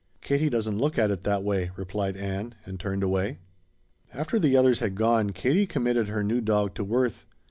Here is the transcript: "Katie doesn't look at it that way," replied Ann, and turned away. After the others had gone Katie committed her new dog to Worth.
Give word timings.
"Katie 0.19 0.49
doesn't 0.49 0.79
look 0.79 0.97
at 0.97 1.11
it 1.11 1.23
that 1.25 1.43
way," 1.43 1.69
replied 1.75 2.17
Ann, 2.17 2.55
and 2.65 2.79
turned 2.79 3.03
away. 3.03 3.37
After 4.11 4.39
the 4.39 4.57
others 4.57 4.79
had 4.79 4.95
gone 4.95 5.29
Katie 5.29 5.67
committed 5.67 6.07
her 6.07 6.23
new 6.23 6.41
dog 6.41 6.73
to 6.73 6.83
Worth. 6.83 7.27